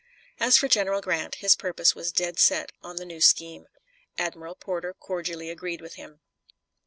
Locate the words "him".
5.93-6.21